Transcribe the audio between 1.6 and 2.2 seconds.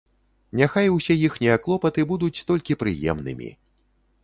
клопаты